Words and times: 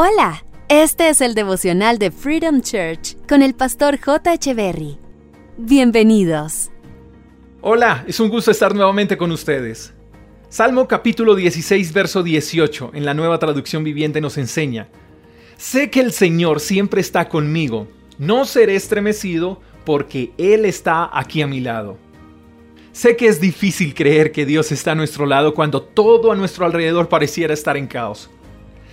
Hola, 0.00 0.44
este 0.68 1.08
es 1.08 1.20
el 1.20 1.34
devocional 1.34 1.98
de 1.98 2.12
Freedom 2.12 2.60
Church 2.60 3.16
con 3.28 3.42
el 3.42 3.52
pastor 3.56 3.98
J. 3.98 4.54
Berry. 4.54 4.96
Bienvenidos. 5.56 6.70
Hola, 7.62 8.04
es 8.06 8.20
un 8.20 8.28
gusto 8.28 8.52
estar 8.52 8.76
nuevamente 8.76 9.18
con 9.18 9.32
ustedes. 9.32 9.92
Salmo 10.50 10.86
capítulo 10.86 11.34
16, 11.34 11.92
verso 11.92 12.22
18, 12.22 12.92
en 12.94 13.04
la 13.04 13.12
nueva 13.12 13.40
traducción 13.40 13.82
viviente 13.82 14.20
nos 14.20 14.38
enseña, 14.38 14.86
Sé 15.56 15.90
que 15.90 15.98
el 15.98 16.12
Señor 16.12 16.60
siempre 16.60 17.00
está 17.00 17.28
conmigo, 17.28 17.88
no 18.18 18.44
seré 18.44 18.76
estremecido 18.76 19.60
porque 19.84 20.30
Él 20.38 20.64
está 20.64 21.10
aquí 21.12 21.42
a 21.42 21.48
mi 21.48 21.58
lado. 21.58 21.98
Sé 22.92 23.16
que 23.16 23.26
es 23.26 23.40
difícil 23.40 23.94
creer 23.94 24.30
que 24.30 24.46
Dios 24.46 24.70
está 24.70 24.92
a 24.92 24.94
nuestro 24.94 25.26
lado 25.26 25.54
cuando 25.54 25.82
todo 25.82 26.30
a 26.30 26.36
nuestro 26.36 26.66
alrededor 26.66 27.08
pareciera 27.08 27.52
estar 27.52 27.76
en 27.76 27.88
caos. 27.88 28.30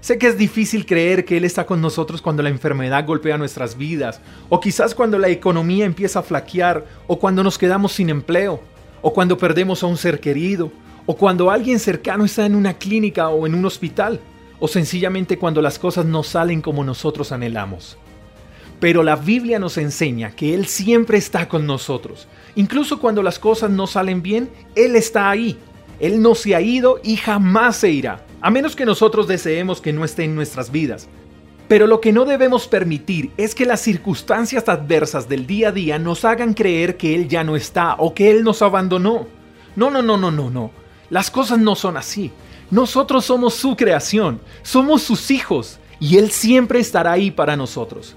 Sé 0.00 0.16
que 0.16 0.28
es 0.28 0.38
difícil 0.38 0.86
creer 0.86 1.24
que 1.24 1.36
Él 1.36 1.44
está 1.44 1.66
con 1.66 1.80
nosotros 1.80 2.22
cuando 2.22 2.42
la 2.42 2.50
enfermedad 2.50 3.04
golpea 3.04 3.36
nuestras 3.36 3.76
vidas, 3.76 4.20
o 4.48 4.60
quizás 4.60 4.94
cuando 4.94 5.18
la 5.18 5.28
economía 5.28 5.84
empieza 5.84 6.20
a 6.20 6.22
flaquear, 6.22 6.84
o 7.08 7.18
cuando 7.18 7.42
nos 7.42 7.58
quedamos 7.58 7.92
sin 7.92 8.08
empleo, 8.08 8.60
o 9.02 9.12
cuando 9.12 9.36
perdemos 9.36 9.82
a 9.82 9.86
un 9.86 9.96
ser 9.96 10.20
querido, 10.20 10.70
o 11.04 11.16
cuando 11.16 11.50
alguien 11.50 11.80
cercano 11.80 12.24
está 12.24 12.46
en 12.46 12.54
una 12.54 12.74
clínica 12.74 13.28
o 13.28 13.46
en 13.46 13.54
un 13.54 13.64
hospital, 13.64 14.20
o 14.60 14.68
sencillamente 14.68 15.36
cuando 15.36 15.60
las 15.60 15.78
cosas 15.78 16.04
no 16.04 16.22
salen 16.22 16.62
como 16.62 16.84
nosotros 16.84 17.32
anhelamos. 17.32 17.98
Pero 18.78 19.02
la 19.02 19.16
Biblia 19.16 19.58
nos 19.58 19.78
enseña 19.78 20.30
que 20.30 20.54
Él 20.54 20.66
siempre 20.66 21.18
está 21.18 21.48
con 21.48 21.66
nosotros. 21.66 22.28
Incluso 22.54 23.00
cuando 23.00 23.24
las 23.24 23.40
cosas 23.40 23.70
no 23.70 23.88
salen 23.88 24.22
bien, 24.22 24.48
Él 24.76 24.94
está 24.94 25.28
ahí. 25.28 25.58
Él 25.98 26.22
no 26.22 26.36
se 26.36 26.54
ha 26.54 26.60
ido 26.60 27.00
y 27.02 27.16
jamás 27.16 27.78
se 27.78 27.90
irá 27.90 28.27
a 28.40 28.50
menos 28.50 28.76
que 28.76 28.86
nosotros 28.86 29.26
deseemos 29.26 29.80
que 29.80 29.92
no 29.92 30.04
esté 30.04 30.24
en 30.24 30.34
nuestras 30.34 30.70
vidas. 30.70 31.08
Pero 31.66 31.86
lo 31.86 32.00
que 32.00 32.12
no 32.12 32.24
debemos 32.24 32.66
permitir 32.66 33.30
es 33.36 33.54
que 33.54 33.66
las 33.66 33.80
circunstancias 33.80 34.68
adversas 34.68 35.28
del 35.28 35.46
día 35.46 35.68
a 35.68 35.72
día 35.72 35.98
nos 35.98 36.24
hagan 36.24 36.54
creer 36.54 36.96
que 36.96 37.14
Él 37.14 37.28
ya 37.28 37.44
no 37.44 37.56
está 37.56 37.96
o 37.98 38.14
que 38.14 38.30
Él 38.30 38.42
nos 38.42 38.62
abandonó. 38.62 39.26
No, 39.76 39.90
no, 39.90 40.00
no, 40.00 40.16
no, 40.16 40.30
no, 40.30 40.50
no. 40.50 40.70
Las 41.10 41.30
cosas 41.30 41.58
no 41.58 41.74
son 41.74 41.96
así. 41.96 42.30
Nosotros 42.70 43.24
somos 43.24 43.54
su 43.54 43.76
creación, 43.76 44.40
somos 44.62 45.02
sus 45.02 45.30
hijos 45.30 45.78
y 46.00 46.16
Él 46.16 46.30
siempre 46.30 46.80
estará 46.80 47.12
ahí 47.12 47.30
para 47.30 47.56
nosotros. 47.56 48.16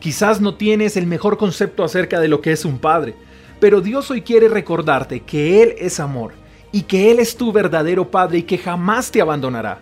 Quizás 0.00 0.40
no 0.40 0.54
tienes 0.54 0.96
el 0.96 1.06
mejor 1.06 1.36
concepto 1.36 1.84
acerca 1.84 2.18
de 2.18 2.28
lo 2.28 2.40
que 2.40 2.52
es 2.52 2.64
un 2.64 2.78
padre, 2.78 3.14
pero 3.60 3.80
Dios 3.80 4.10
hoy 4.10 4.22
quiere 4.22 4.48
recordarte 4.48 5.20
que 5.20 5.62
Él 5.62 5.74
es 5.78 6.00
amor 6.00 6.41
y 6.72 6.82
que 6.82 7.10
Él 7.10 7.20
es 7.20 7.36
tu 7.36 7.52
verdadero 7.52 8.10
Padre 8.10 8.38
y 8.38 8.42
que 8.42 8.58
jamás 8.58 9.10
te 9.10 9.20
abandonará. 9.20 9.80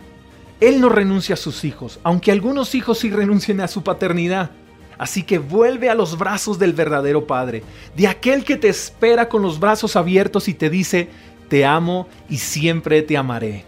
Él 0.60 0.80
no 0.80 0.90
renuncia 0.90 1.34
a 1.34 1.38
sus 1.38 1.64
hijos, 1.64 1.98
aunque 2.02 2.32
algunos 2.32 2.74
hijos 2.74 2.98
sí 2.98 3.10
renuncien 3.10 3.60
a 3.60 3.68
su 3.68 3.82
paternidad. 3.82 4.50
Así 4.98 5.22
que 5.22 5.38
vuelve 5.38 5.88
a 5.88 5.94
los 5.94 6.18
brazos 6.18 6.58
del 6.58 6.74
verdadero 6.74 7.26
Padre, 7.26 7.62
de 7.96 8.06
aquel 8.06 8.44
que 8.44 8.56
te 8.56 8.68
espera 8.68 9.30
con 9.30 9.40
los 9.40 9.58
brazos 9.58 9.96
abiertos 9.96 10.46
y 10.48 10.52
te 10.52 10.68
dice, 10.68 11.08
te 11.48 11.64
amo 11.64 12.06
y 12.28 12.36
siempre 12.36 13.00
te 13.00 13.16
amaré. 13.16 13.64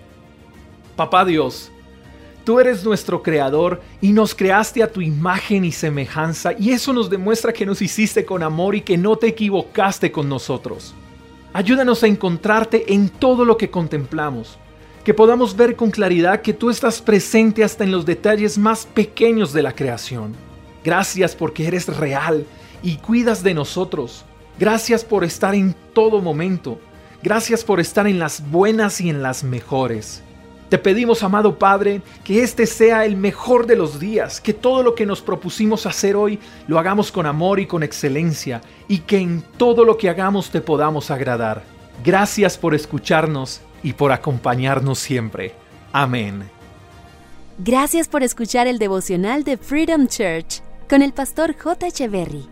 Papá 0.94 1.24
Dios, 1.24 1.72
tú 2.44 2.60
eres 2.60 2.84
nuestro 2.84 3.22
creador 3.22 3.80
y 4.02 4.12
nos 4.12 4.34
creaste 4.34 4.82
a 4.82 4.92
tu 4.92 5.00
imagen 5.00 5.64
y 5.64 5.72
semejanza 5.72 6.52
y 6.58 6.72
eso 6.72 6.92
nos 6.92 7.08
demuestra 7.08 7.54
que 7.54 7.64
nos 7.64 7.80
hiciste 7.80 8.26
con 8.26 8.42
amor 8.42 8.74
y 8.74 8.82
que 8.82 8.98
no 8.98 9.16
te 9.16 9.28
equivocaste 9.28 10.12
con 10.12 10.28
nosotros. 10.28 10.94
Ayúdanos 11.54 12.02
a 12.02 12.06
encontrarte 12.06 12.94
en 12.94 13.10
todo 13.10 13.44
lo 13.44 13.58
que 13.58 13.70
contemplamos, 13.70 14.58
que 15.04 15.12
podamos 15.12 15.54
ver 15.54 15.76
con 15.76 15.90
claridad 15.90 16.40
que 16.40 16.54
tú 16.54 16.70
estás 16.70 17.02
presente 17.02 17.62
hasta 17.62 17.84
en 17.84 17.92
los 17.92 18.06
detalles 18.06 18.56
más 18.56 18.86
pequeños 18.86 19.52
de 19.52 19.62
la 19.62 19.74
creación. 19.74 20.34
Gracias 20.82 21.36
porque 21.36 21.66
eres 21.66 21.94
real 21.94 22.46
y 22.82 22.96
cuidas 22.96 23.42
de 23.42 23.52
nosotros. 23.52 24.24
Gracias 24.58 25.04
por 25.04 25.24
estar 25.24 25.54
en 25.54 25.74
todo 25.92 26.22
momento. 26.22 26.80
Gracias 27.22 27.64
por 27.64 27.80
estar 27.80 28.06
en 28.06 28.18
las 28.18 28.50
buenas 28.50 29.00
y 29.02 29.10
en 29.10 29.22
las 29.22 29.44
mejores. 29.44 30.22
Te 30.72 30.78
pedimos, 30.78 31.22
amado 31.22 31.58
Padre, 31.58 32.00
que 32.24 32.42
este 32.42 32.64
sea 32.64 33.04
el 33.04 33.14
mejor 33.14 33.66
de 33.66 33.76
los 33.76 34.00
días, 34.00 34.40
que 34.40 34.54
todo 34.54 34.82
lo 34.82 34.94
que 34.94 35.04
nos 35.04 35.20
propusimos 35.20 35.84
hacer 35.84 36.16
hoy 36.16 36.38
lo 36.66 36.78
hagamos 36.78 37.12
con 37.12 37.26
amor 37.26 37.60
y 37.60 37.66
con 37.66 37.82
excelencia, 37.82 38.62
y 38.88 39.00
que 39.00 39.18
en 39.18 39.42
todo 39.58 39.84
lo 39.84 39.98
que 39.98 40.08
hagamos 40.08 40.50
te 40.50 40.62
podamos 40.62 41.10
agradar. 41.10 41.62
Gracias 42.02 42.56
por 42.56 42.74
escucharnos 42.74 43.60
y 43.82 43.92
por 43.92 44.12
acompañarnos 44.12 44.98
siempre. 44.98 45.54
Amén. 45.92 46.44
Gracias 47.58 48.08
por 48.08 48.22
escuchar 48.22 48.66
el 48.66 48.78
devocional 48.78 49.44
de 49.44 49.58
Freedom 49.58 50.06
Church 50.06 50.62
con 50.88 51.02
el 51.02 51.12
pastor 51.12 51.54
J. 51.54 51.88
Echeverry. 51.88 52.51